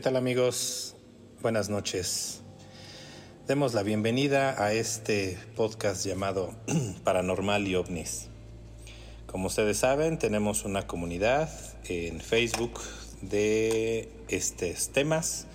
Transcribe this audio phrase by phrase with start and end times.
[0.00, 0.94] ¿Qué tal amigos?
[1.42, 2.40] Buenas noches.
[3.46, 6.54] Demos la bienvenida a este podcast llamado
[7.04, 8.28] Paranormal y OVNIS.
[9.26, 11.50] Como ustedes saben, tenemos una comunidad
[11.84, 12.80] en Facebook
[13.20, 15.46] de estos temas.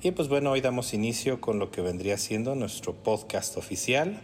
[0.00, 4.18] Y pues bueno, hoy damos inicio con lo que vendría siendo nuestro podcast oficial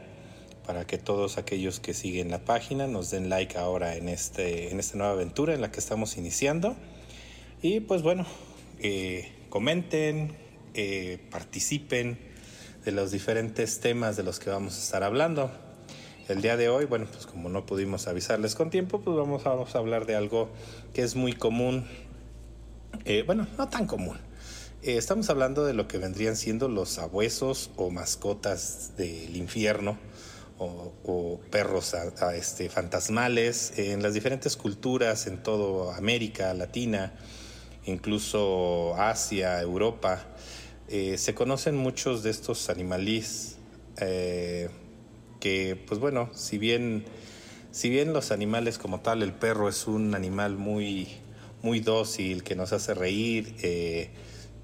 [0.66, 4.80] para que todos aquellos que siguen la página nos den like ahora en, este, en
[4.80, 6.76] esta nueva aventura en la que estamos iniciando.
[7.60, 8.24] Y pues bueno,
[8.78, 10.36] eh, comenten,
[10.74, 12.18] eh, participen
[12.84, 15.50] de los diferentes temas de los que vamos a estar hablando.
[16.28, 19.78] El día de hoy, bueno, pues como no pudimos avisarles con tiempo, pues vamos a,
[19.78, 20.48] hablar de algo
[20.94, 21.86] que es muy común,
[23.04, 24.16] eh, bueno, no tan común.
[24.82, 29.98] Eh, estamos hablando de lo que vendrían siendo los sabuesos o mascotas del infierno
[30.58, 31.94] o, perros
[32.34, 37.14] este, fantasmales en las diferentes culturas en toda América Latina,
[37.90, 40.26] incluso Asia, Europa.
[40.88, 43.58] Eh, se conocen muchos de estos animalís
[44.00, 44.68] eh,
[45.38, 47.04] que, pues bueno, si bien,
[47.70, 51.08] si bien los animales como tal, el perro es un animal muy,
[51.62, 54.10] muy dócil, que nos hace reír, eh,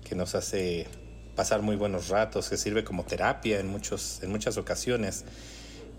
[0.09, 0.87] que nos hace
[1.35, 5.25] pasar muy buenos ratos, que sirve como terapia en, muchos, en muchas ocasiones,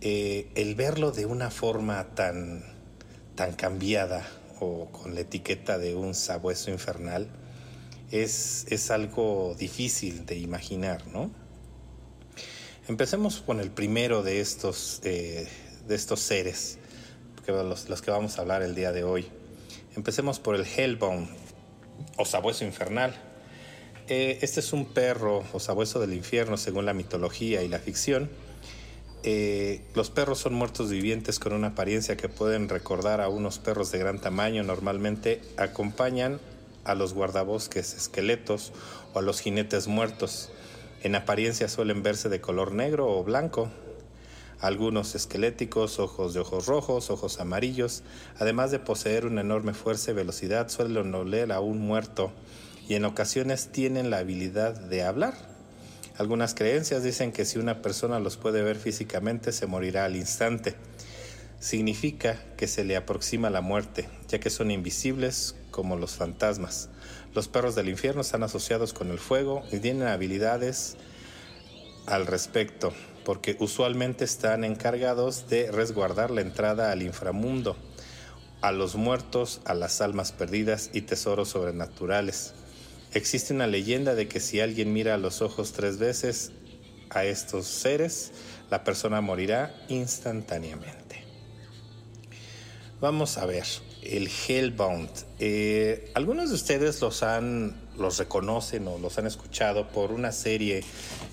[0.01, 2.63] el verlo de una forma tan,
[3.35, 4.25] tan cambiada
[4.59, 7.27] o con la etiqueta de un sabueso infernal,
[8.11, 11.31] es, es algo difícil de imaginar, ¿no?
[12.87, 15.47] Empecemos con el primero de estos, eh,
[15.87, 16.79] de estos seres,
[17.45, 19.27] que los, los que vamos a hablar el día de hoy.
[19.95, 21.27] Empecemos por el Hellbound,
[22.17, 23.15] o sabueso infernal.
[24.07, 28.29] Eh, este es un perro o sabueso del infierno según la mitología y la ficción.
[29.29, 33.91] Eh, los perros son muertos vivientes con una apariencia que pueden recordar a unos perros
[33.91, 34.63] de gran tamaño.
[34.63, 36.39] Normalmente acompañan
[36.85, 38.71] a los guardabosques esqueletos
[39.13, 40.49] o a los jinetes muertos.
[41.03, 43.69] En apariencia suelen verse de color negro o blanco.
[44.61, 48.03] Algunos esqueléticos, ojos de ojos rojos, ojos amarillos,
[48.39, 52.31] además de poseer una enorme fuerza y velocidad, suelen oler a un muerto
[52.87, 55.56] y en ocasiones tienen la habilidad de hablar.
[56.17, 60.75] Algunas creencias dicen que si una persona los puede ver físicamente se morirá al instante.
[61.59, 66.89] Significa que se le aproxima la muerte, ya que son invisibles como los fantasmas.
[67.35, 70.97] Los perros del infierno están asociados con el fuego y tienen habilidades
[72.07, 77.77] al respecto, porque usualmente están encargados de resguardar la entrada al inframundo,
[78.61, 82.55] a los muertos, a las almas perdidas y tesoros sobrenaturales.
[83.13, 86.51] Existe una leyenda de que si alguien mira a los ojos tres veces
[87.09, 88.31] a estos seres,
[88.69, 91.23] la persona morirá instantáneamente.
[92.99, 93.63] Vamos a ver,
[94.03, 95.09] el Hellbound.
[95.39, 100.83] Eh, algunos de ustedes los han, los reconocen o los han escuchado por una serie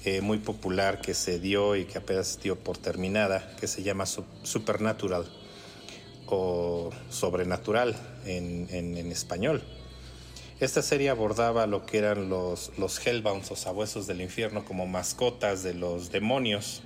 [0.05, 4.05] eh, muy popular que se dio y que apenas dio por terminada, que se llama
[4.05, 5.25] Sup- Supernatural
[6.27, 7.97] o Sobrenatural
[8.27, 9.62] en, en- en español.
[10.60, 15.65] Esta serie abordaba lo que eran los, los Hellbounds o sabuesos del infierno como mascotas
[15.65, 16.82] de los demonios.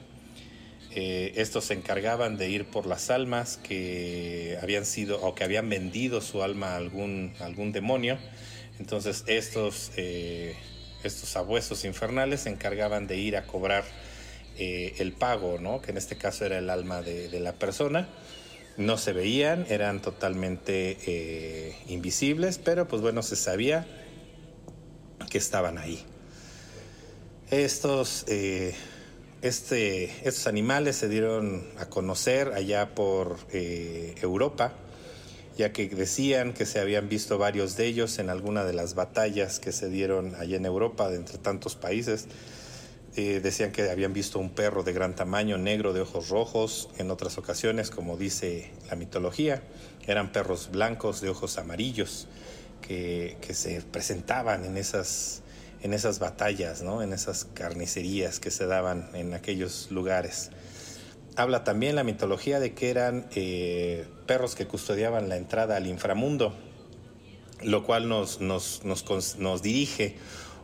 [0.95, 5.69] Eh, estos se encargaban de ir por las almas que habían sido o que habían
[5.69, 8.17] vendido su alma a algún, algún demonio.
[8.79, 10.57] Entonces estos, eh,
[11.05, 13.85] estos sabuesos infernales se encargaban de ir a cobrar
[14.57, 15.83] eh, el pago, ¿no?
[15.83, 18.09] que en este caso era el alma de la persona.
[18.79, 23.87] No se veían, eran totalmente eh, invisibles, pero pues bueno, se sabía
[25.29, 26.05] que estaban ahí.
[27.51, 28.77] Estos, eh,
[29.43, 34.75] este, estos animales se dieron a conocer allá por eh, Europa,
[35.57, 39.59] ya que decían que se habían visto varios de ellos en alguna de las batallas
[39.59, 42.29] que se dieron allá en Europa, entre tantos países.
[43.19, 46.89] Eh, decían que habían visto un perro de gran tamaño, negro, de ojos rojos.
[46.99, 49.61] En otras ocasiones, como dice la mitología,
[50.07, 52.29] eran perros blancos de ojos amarillos
[52.81, 55.43] que, se presentaban en esas,
[55.83, 57.03] en esas batallas, ¿no?
[57.03, 60.53] en esas carnicerías que se daban en aquellos lugares.
[61.35, 66.55] Habla también la mitología de que eran eh, perros que custodiaban la entrada al inframundo,
[67.65, 70.15] lo cual nos, nos, nos, nos dirige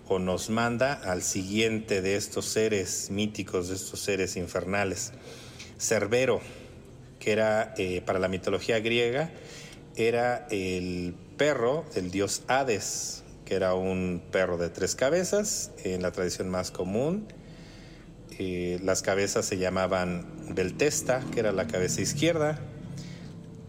[0.08, 5.12] o nos manda al siguiente de estos seres míticos, de estos seres infernales.
[5.78, 6.40] Cerbero,
[7.18, 9.30] que era eh, para la mitología griega,
[9.96, 16.12] era el perro del dios Hades, que era un perro de tres cabezas, en la
[16.12, 17.26] tradición más común.
[18.38, 22.58] Eh, las cabezas se llamaban Beltesta, que era la cabeza izquierda,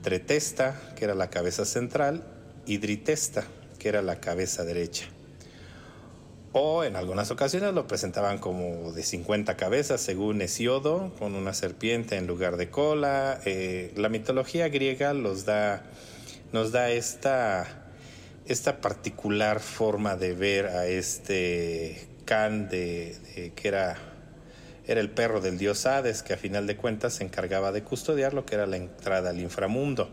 [0.01, 2.25] Tretesta, que era la cabeza central,
[2.65, 3.45] y Dritesta,
[3.79, 5.05] que era la cabeza derecha.
[6.57, 12.15] O en algunas ocasiones lo presentaban como de 50 cabezas, según Hesiodo, con una serpiente
[12.15, 13.41] en lugar de cola.
[13.43, 15.81] Eh, la mitología griega nos da
[16.91, 17.91] esta,
[18.45, 23.97] esta particular forma de ver a este Can, de, que era,
[24.87, 28.33] era el perro del dios Hades, que a final de cuentas se encargaba de custodiar
[28.33, 30.09] lo que era la entrada al inframundo.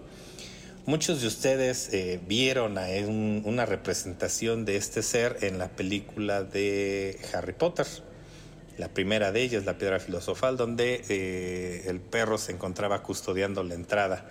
[0.84, 7.20] Muchos de ustedes eh, vieron a una representación de este ser en la película de
[7.32, 7.86] Harry Potter.
[8.78, 13.74] La primera de ellas, la piedra filosofal, donde eh, el perro se encontraba custodiando la
[13.74, 14.28] entrada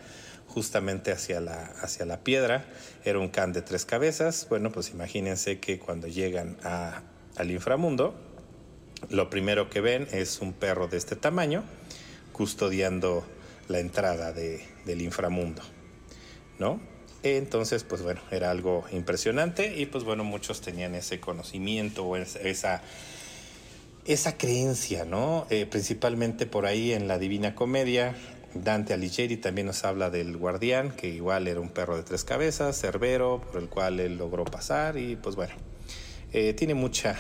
[0.48, 2.66] justamente hacia la, hacia la piedra.
[3.06, 4.48] Era un can de tres cabezas.
[4.50, 8.14] Bueno, pues imagínense que cuando llegan al inframundo,
[9.10, 11.64] lo primero que ven es un perro de este tamaño
[12.34, 13.26] custodiando
[13.70, 15.62] la entrada del inframundo.
[17.24, 22.82] Entonces, pues bueno, era algo impresionante y pues bueno, muchos tenían ese conocimiento o esa,
[24.06, 25.46] esa creencia, ¿no?
[25.50, 28.16] Eh, principalmente por ahí en la Divina Comedia,
[28.54, 32.80] Dante Alighieri también nos habla del guardián, que igual era un perro de tres cabezas,
[32.80, 35.54] cerbero, por el cual él logró pasar y pues bueno,
[36.34, 37.18] eh, tiene mucha,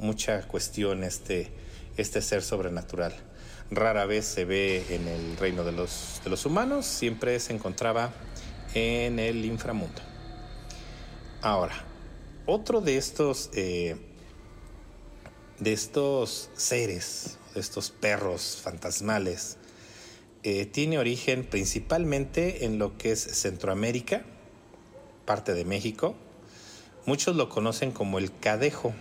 [0.00, 1.50] mucha cuestión este,
[1.96, 3.14] este ser sobrenatural.
[3.70, 8.12] Rara vez se ve en el reino de los, de los humanos, siempre se encontraba
[8.76, 10.02] en el inframundo.
[11.40, 11.82] Ahora,
[12.44, 13.96] otro de estos, eh,
[15.58, 19.56] de estos seres, de estos perros fantasmales,
[20.42, 24.26] eh, tiene origen principalmente en lo que es Centroamérica,
[25.24, 26.14] parte de México.
[27.06, 28.92] Muchos lo conocen como el cadejo,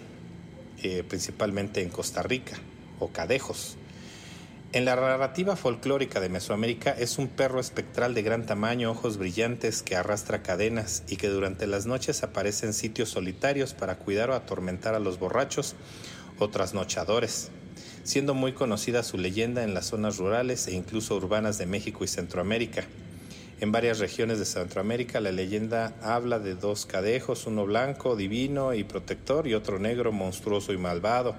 [0.83, 2.57] eh, principalmente en Costa Rica,
[2.99, 3.75] o cadejos.
[4.75, 9.81] En la narrativa folclórica de Mesoamérica es un perro espectral de gran tamaño, ojos brillantes,
[9.81, 14.33] que arrastra cadenas y que durante las noches aparece en sitios solitarios para cuidar o
[14.33, 15.75] atormentar a los borrachos
[16.39, 17.51] o trasnochadores,
[18.03, 22.09] siendo muy conocida su leyenda en las zonas rurales e incluso urbanas de México y
[22.09, 22.83] Centroamérica.
[23.61, 28.83] En varias regiones de Centroamérica la leyenda habla de dos cadejos, uno blanco, divino y
[28.83, 31.33] protector y otro negro, monstruoso y malvado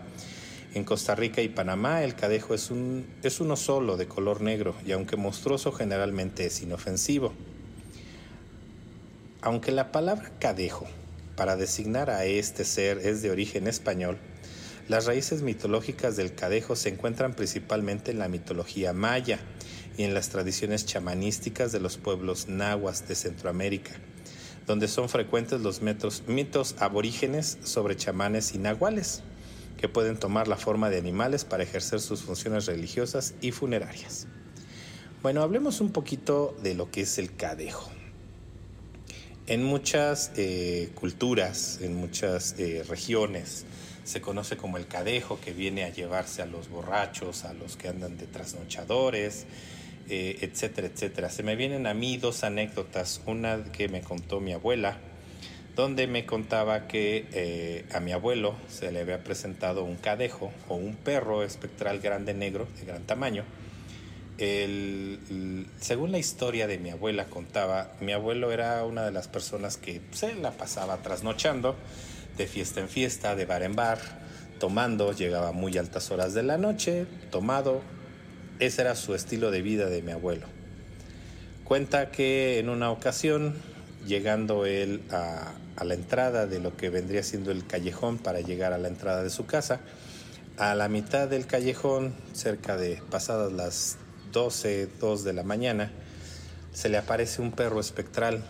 [0.75, 4.75] en Costa Rica y Panamá el cadejo es, un, es uno solo de color negro
[4.85, 7.33] y aunque monstruoso generalmente es inofensivo.
[9.41, 10.87] Aunque la palabra cadejo
[11.37, 14.19] para designar a este ser es de origen español,
[14.89, 19.39] las raíces mitológicas del cadejo se encuentran principalmente en la mitología maya
[19.97, 23.93] y en las tradiciones chamanísticas de los pueblos nahuas de Centroamérica,
[24.67, 29.23] donde son frecuentes los mitos aborígenes sobre chamanes y nahuales
[29.77, 34.27] que pueden tomar la forma de animales para ejercer sus funciones religiosas y funerarias.
[35.23, 37.91] Bueno, hablemos un poquito de lo que es el cadejo.
[39.47, 43.65] En muchas eh, culturas, en muchas eh, regiones,
[44.05, 47.89] se conoce como el cadejo que viene a llevarse a los borrachos, a los que
[47.89, 49.47] andan de trasnochadores,
[50.09, 51.31] eh, etcétera, etcétera.
[51.31, 54.99] Se me vienen a mí dos anécdotas, una que me contó mi abuela,
[55.77, 60.75] donde me contaba que eh, a mi abuelo se le había presentado un cadejo o
[60.75, 63.45] un perro espectral grande negro de gran tamaño.
[65.79, 70.01] según la historia de mi abuela contaba, mi abuelo era una de las personas que
[70.13, 71.77] se la pasaba trasnochando
[72.39, 73.99] de fiesta en fiesta, de bar en bar,
[74.59, 77.83] tomando, llegaba a muy altas horas de la noche, tomado.
[78.59, 80.47] Ese era su estilo de vida de mi abuelo.
[81.65, 83.55] Cuenta que en una ocasión,
[84.05, 85.53] llegando él a,
[85.85, 89.31] la entrada de lo que vendría siendo el callejón para llegar a la entrada de
[89.31, 89.81] su casa.
[90.57, 93.99] A la mitad del callejón, cerca de pasadas las
[94.33, 95.93] 12, 2 de la mañana,
[96.73, 98.45] se le aparece un perro espectral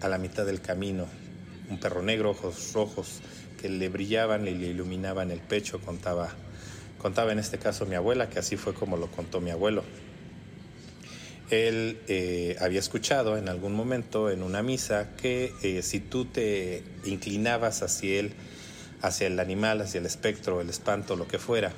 [0.00, 1.06] a la mitad del camino,
[1.70, 3.20] un perro negro, ojos rojos,
[3.60, 6.30] que le brillaban y le iluminaban el pecho, contaba,
[6.98, 9.84] contaba en este caso mi abuela, que así fue como lo contó mi abuelo.
[11.52, 16.82] Él eh, había escuchado en algún momento en una misa que eh, si tú te
[17.04, 18.32] inclinabas hacia él,
[19.02, 21.70] hacia el animal, hacia el espectro, el espanto, lo que fuera,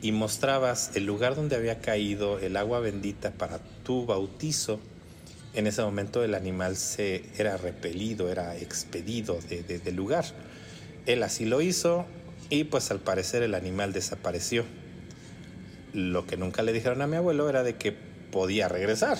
[0.00, 4.80] y mostrabas el lugar donde había caído el agua bendita para tu bautizo,
[5.52, 10.24] en ese momento el animal se era repelido, era expedido del lugar.
[11.04, 12.06] Él así lo hizo
[12.48, 14.64] y pues al parecer el animal desapareció.
[15.92, 19.18] Lo que nunca le dijeron a mi abuelo era de que podía regresar.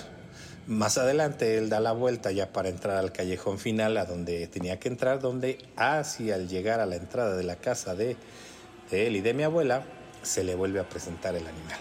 [0.66, 4.78] Más adelante él da la vuelta ya para entrar al callejón final a donde tenía
[4.81, 8.16] que entrar, donde así al llegar a la entrada de la casa de,
[8.90, 9.85] él y de mi abuela,
[10.23, 11.78] se le vuelve a presentar el animal.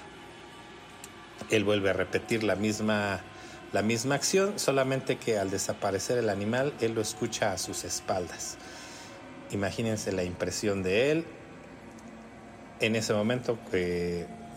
[1.49, 3.21] Él vuelve a repetir la misma,
[3.71, 8.57] la misma acción, solamente que al desaparecer el animal, él lo escucha a sus espaldas.
[9.51, 11.25] Imagínense la impresión de él.
[12.79, 13.59] En ese momento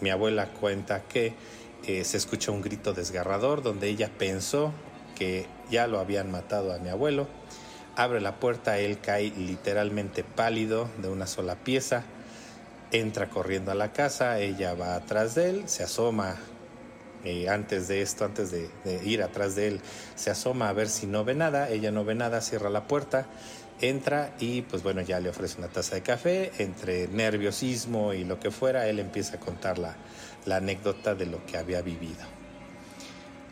[0.00, 1.35] mi abuela cuenta que
[1.87, 4.73] eh, se escucha un grito desgarrador donde ella pensó
[5.14, 7.29] que ya lo habían matado a mi abuelo.
[7.97, 12.05] Abre la puerta, él cae literalmente pálido de una sola pieza
[12.95, 16.37] entra corriendo a la casa, ella va atrás de él, se asoma,
[17.25, 18.69] eh, antes de esto, antes de,
[19.05, 19.81] ir atrás de él,
[20.14, 23.26] se asoma a ver si no ve nada, ella no ve nada, cierra la puerta,
[23.81, 28.38] entra y pues bueno, ya le ofrece una taza de café, entre nerviosismo y lo
[28.40, 29.97] que fuera, él empieza a contar la,
[30.50, 32.25] anécdota de lo que había vivido.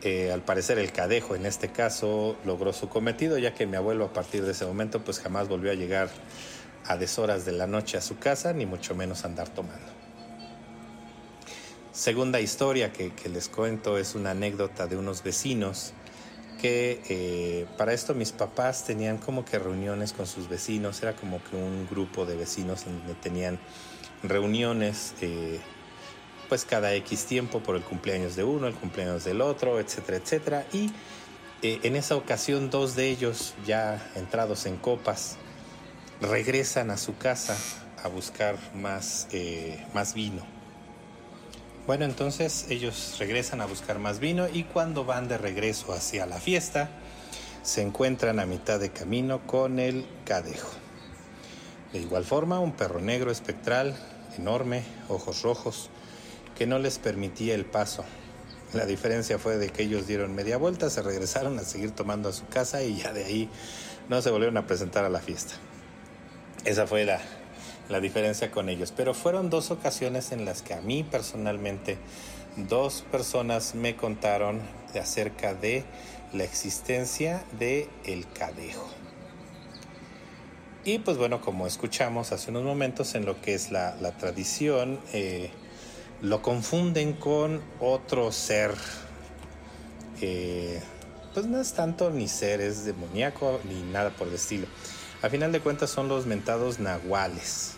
[0.01, 4.05] Eh, al parecer el cadejo en este caso logró su cometido, ya que mi abuelo
[4.05, 6.09] a partir de ese momento pues jamás volvió a llegar
[6.85, 10.03] a deshoras de la noche a su casa, ni mucho menos andar tomando.
[11.93, 15.93] Segunda historia que, les cuento es una anécdota de unos vecinos
[16.63, 21.43] que eh, para esto mis papás tenían como que reuniones con sus vecinos, era como
[21.43, 23.59] que un grupo de vecinos donde tenían
[24.23, 25.59] reuniones eh,
[26.47, 30.65] pues cada X tiempo por el cumpleaños de uno, el cumpleaños del otro, etcétera, etcétera.
[30.71, 30.89] Y
[31.63, 35.35] eh, en esa ocasión dos de ellos ya entrados en copas,
[36.21, 37.57] regresan a su casa
[38.01, 39.27] a buscar más,
[39.93, 40.62] más vino.
[41.85, 46.39] Bueno, entonces ellos regresan a buscar más vino y cuando van de regreso hacia la
[46.39, 46.89] fiesta,
[47.61, 50.71] se encuentran a mitad de camino con el cadejo.
[51.91, 53.97] De igual forma, un perro negro espectral,
[54.37, 55.89] enorme, ojos rojos,
[56.57, 58.05] que no les permitía el paso.
[58.71, 62.33] La diferencia fue de que ellos dieron media vuelta, se regresaron a seguir tomando a
[62.33, 63.49] su casa y ya de ahí
[64.07, 65.55] no se volvieron a presentar a la fiesta.
[66.63, 67.19] Esa fue la,
[67.99, 68.93] diferencia con ellos.
[68.95, 71.97] Pero fueron dos ocasiones en las que a mí personalmente
[72.55, 74.61] dos personas me contaron
[74.99, 75.83] acerca de
[76.33, 78.87] la existencia de el cadejo.
[80.85, 85.49] Y pues bueno, como escuchamos hace unos momentos en lo que es la, tradición, eh,
[86.21, 88.71] lo confunden con otro ser.
[91.33, 94.67] pues no es tanto ni ser, es demoníaco ni nada por el estilo.
[95.23, 97.75] A final de cuentas son los mentados nahuales.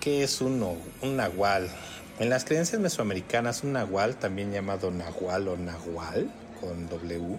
[0.00, 0.60] ¿Qué es un,
[1.02, 1.70] un nahual?
[2.18, 6.28] En las creencias mesoamericanas, un nahual, también llamado nahual o nahual,
[6.60, 7.38] con W,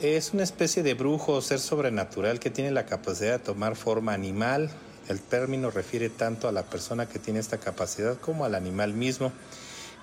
[0.00, 4.12] es una especie de brujo o ser sobrenatural que tiene la capacidad de tomar forma
[4.12, 4.70] animal.
[5.08, 9.32] El término refiere tanto a la persona que tiene esta capacidad como al animal mismo,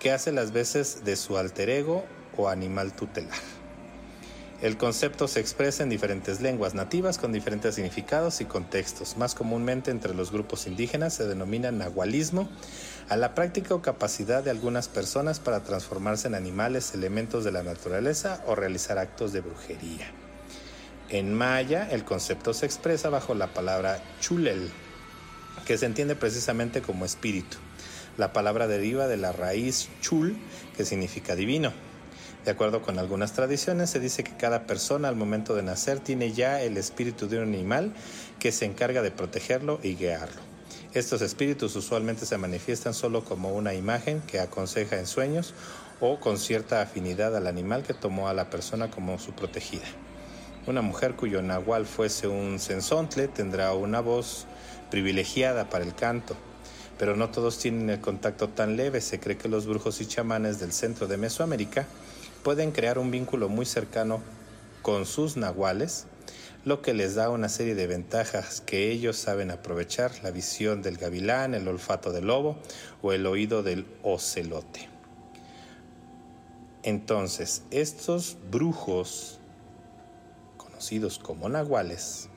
[0.01, 2.03] que hace las veces de su alter ego
[2.36, 3.39] o animal tutelar.
[4.59, 9.15] El concepto se expresa en diferentes lenguas nativas con diferentes significados y contextos.
[9.15, 12.49] Más comúnmente entre los grupos indígenas se denomina nahualismo
[13.07, 17.61] a la práctica o capacidad de algunas personas para transformarse en animales, elementos de la
[17.61, 20.07] naturaleza o realizar actos de brujería.
[21.09, 24.71] En maya, el concepto se expresa bajo la palabra chulel,
[25.67, 27.57] que se entiende precisamente como espíritu.
[28.17, 30.35] La palabra deriva de la raíz chul,
[30.75, 31.71] que significa divino.
[32.47, 36.31] De acuerdo con algunas tradiciones, se dice que cada persona al momento de nacer tiene
[36.31, 37.91] ya el espíritu de un animal
[38.39, 40.39] que se encarga de protegerlo y guiarlo.
[40.93, 45.53] Estos espíritus usualmente se manifiestan solo como una imagen que aconseja en sueños
[45.99, 49.83] o con cierta afinidad al animal que tomó a la persona como su protegida.
[50.67, 54.45] Una mujer cuyo nahual fuese un sensontle tendrá una voz
[54.89, 56.37] privilegiada para el canto,
[56.97, 59.01] pero no todos tienen el contacto tan leve.
[59.01, 61.85] Se cree que los brujos y chamanes del centro de Mesoamérica
[62.44, 64.22] pueden crear un vínculo muy cercano
[64.82, 66.06] con sus nahuales,
[66.65, 70.98] lo que les da una serie de ventajas que ellos saben aprovechar, la visión del
[70.98, 72.58] gavilán, el olfato del lobo
[73.01, 74.89] o el oído del ocelote.
[76.84, 79.39] Entonces, estos brujos,
[80.58, 82.29] conocidos como nahuales,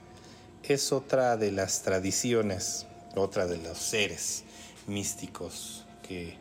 [0.62, 4.44] es otra de las tradiciones, otra de los seres
[4.86, 6.36] místicos que,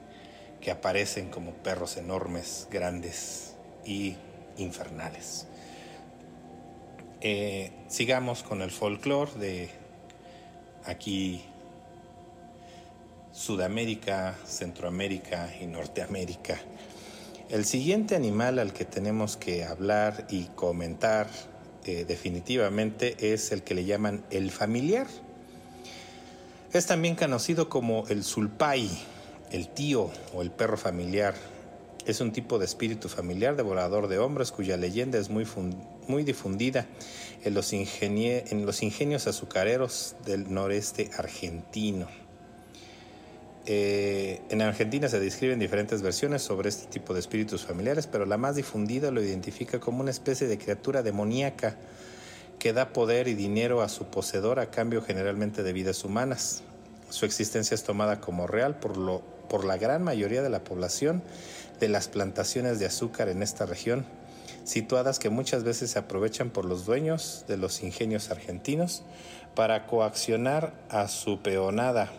[0.62, 3.49] que aparecen como perros enormes, grandes,
[3.89, 4.15] y
[4.58, 5.48] infernales.
[7.22, 9.69] Eh, sigamos con el folclore de
[10.86, 11.41] aquí
[13.34, 16.58] Sudamérica, Centroamérica y Norteamérica.
[17.50, 21.27] El siguiente animal al que tenemos que hablar y comentar
[21.86, 25.08] eh, definitivamente es el que le llaman el familiar.
[26.72, 28.88] Es también conocido como el sulpai,
[29.51, 31.34] el tío o el perro familiar
[32.06, 35.46] es un tipo de espíritu familiar devorador de hombres cuya leyenda es muy,
[36.08, 36.88] muy difundida
[37.44, 42.08] en los, en los ingenios azucareros del noreste argentino.
[43.65, 48.38] eh, en Argentina se describen diferentes versiones sobre este tipo de espíritus familiares, pero la
[48.38, 51.75] más difundida lo identifica como una especie de criatura demoníaca
[52.58, 56.63] que da poder y dinero a su poseedor a cambio generalmente de vidas humanas.
[57.10, 61.24] Su existencia es tomada como real por, lo, por la gran mayoría de la población
[61.79, 64.05] de las plantaciones de azúcar en esta región,
[64.63, 69.03] situadas que muchas veces se aprovechan por los dueños de los ingenios argentinos
[69.55, 72.12] para coaccionar a su peonada.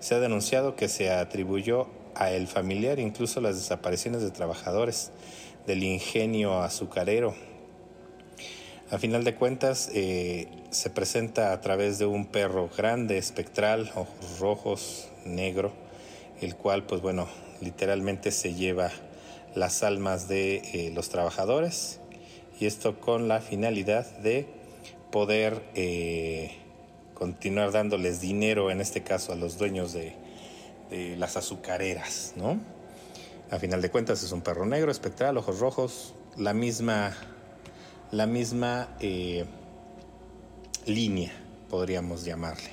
[0.00, 5.12] Se ha denunciado que se atribuyó a el familiar incluso las desapariciones de trabajadores
[5.66, 7.34] del ingenio azucarero.
[8.90, 14.38] A final de cuentas, eh, se presenta a través de un perro grande, espectral, ojos
[14.38, 15.72] rojos, negro,
[16.40, 17.28] el cual, pues bueno,
[17.60, 18.90] literalmente se lleva
[19.54, 22.00] las almas de eh, los trabajadores
[22.60, 24.46] y esto con la finalidad de
[25.10, 26.56] poder eh,
[27.14, 30.14] continuar dándoles dinero, en este caso a los dueños de,
[31.18, 32.58] las azucareras, ¿no?
[33.50, 37.14] A final de cuentas es un perro negro, espectral, ojos rojos, la misma,
[38.10, 39.44] la misma eh,
[40.86, 41.30] línea,
[41.68, 42.70] podríamos llamarle.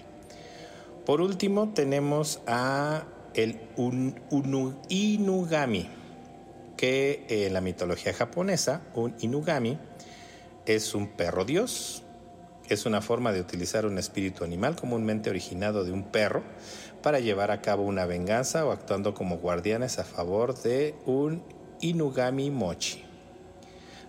[1.06, 3.04] Por último tenemos a
[3.36, 3.60] el
[4.90, 5.90] Inugami,
[6.78, 9.78] que en la mitología japonesa, un Inugami
[10.66, 12.04] es un perro dios,
[12.70, 16.44] es una forma de utilizar un espíritu animal comúnmente originado de un perro
[17.04, 21.44] para llevar a cabo una venganza o actuando como guardianes a favor de un
[21.82, 23.04] Inugami Mochi.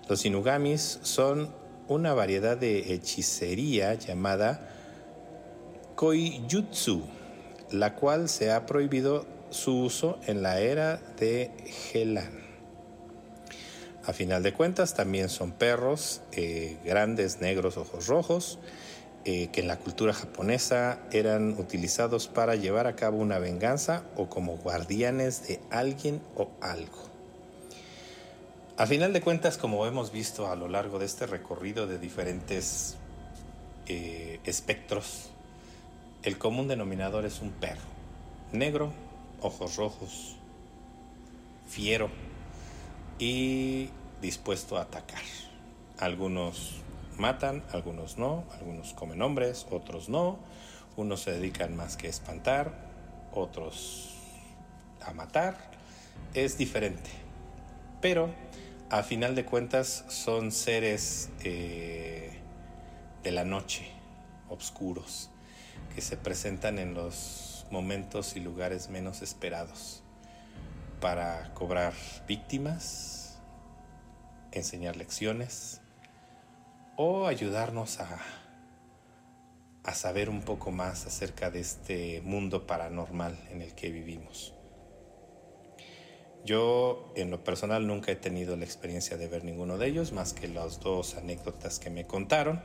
[0.09, 1.51] Los Inugamis son
[1.89, 4.71] una variedad de hechicería llamada
[5.95, 7.03] Koijutsu,
[7.71, 11.51] la cual se ha prohibido su uso en la era de
[11.93, 12.47] Helan.
[14.05, 18.59] A final de cuentas también son perros eh, grandes, negros, ojos rojos,
[19.25, 24.29] eh, que en la cultura japonesa eran utilizados para llevar a cabo una venganza o
[24.29, 27.07] como guardianes de alguien o algo.
[28.77, 32.95] A final de cuentas, como hemos visto a lo largo de este recorrido de diferentes
[33.89, 35.31] eh, espectros,
[36.27, 37.87] el común denominador es un perro,
[38.51, 38.93] negro,
[39.41, 40.35] ojos rojos,
[41.69, 42.11] fiero
[43.21, 45.23] y dispuesto a atacar.
[45.99, 46.83] Algunos
[47.17, 50.41] matan, algunos no, algunos comen hombres, otros no,
[50.97, 52.75] unos se dedican más que a espantar,
[53.33, 54.17] otros
[55.03, 55.57] a matar,
[56.35, 57.11] es diferente.
[58.01, 58.31] Pero
[58.91, 62.41] a final de cuentas son seres eh,
[63.23, 63.87] de la noche,
[64.49, 65.31] oscuros,
[65.97, 70.03] que se presentan en los momentos y lugares menos esperados
[71.01, 71.95] para cobrar
[72.29, 73.39] víctimas,
[74.53, 75.81] enseñar lecciones
[76.97, 78.21] o ayudarnos a,
[79.85, 84.53] a saber un poco más acerca de este mundo paranormal en el que vivimos.
[86.45, 90.35] Yo en lo personal nunca he tenido la experiencia de ver ninguno de ellos, más
[90.35, 92.63] que las dos anécdotas que me contaron.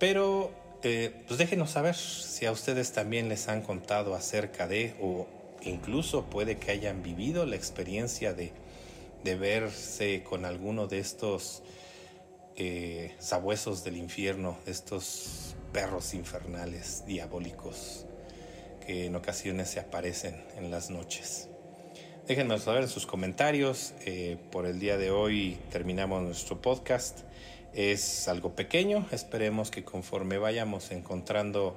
[0.00, 5.26] Pero eh, pues déjenos saber si a ustedes también les han contado acerca de o
[5.62, 8.52] incluso puede que hayan vivido la experiencia de,
[9.24, 11.64] verse con alguno de estos
[12.54, 18.06] eh, sabuesos del infierno, estos perros infernales, diabólicos,
[18.86, 21.48] que en ocasiones se aparecen en las noches.
[22.28, 23.92] Déjenme saber en sus comentarios.
[24.04, 27.26] Eh, por el día de hoy terminamos nuestro podcast.
[27.76, 29.06] Es algo pequeño.
[29.12, 31.76] Esperemos que conforme vayamos encontrando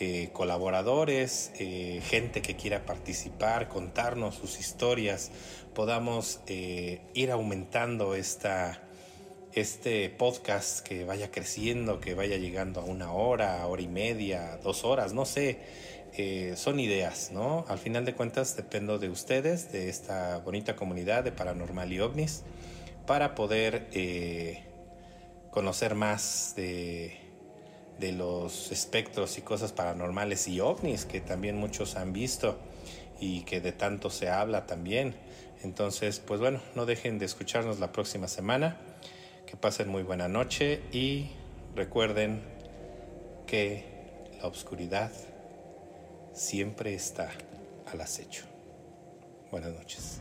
[0.00, 5.30] eh, colaboradores, eh, gente que quiera participar, contarnos sus historias,
[5.74, 8.82] podamos ir aumentando esta,
[9.52, 14.82] este podcast, que vaya creciendo, que vaya llegando a una hora, hora y media, dos
[14.82, 15.58] horas, no sé
[16.16, 17.64] eh, son ideas, ¿no?
[17.68, 22.42] Al final de cuentas dependo de ustedes, de esta bonita comunidad de Paranormal y OVNIs,
[23.06, 24.64] para poder eh,
[25.50, 27.18] conocer más de,
[27.98, 32.58] de los espectros y cosas paranormales y ovnis que también muchos han visto
[33.20, 35.14] y que de tanto se habla también.
[35.62, 38.76] Entonces, pues bueno, no dejen de escucharnos la próxima semana.
[39.46, 41.30] Que pasen muy buena noche y
[41.74, 42.42] recuerden
[43.46, 43.84] que
[44.40, 45.10] la oscuridad
[46.34, 47.30] siempre está
[47.90, 48.44] al acecho.
[49.50, 50.20] Buenas noches.